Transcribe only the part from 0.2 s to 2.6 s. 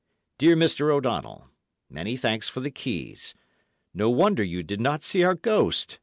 Dear Mr. O'Donnell, Many thanks for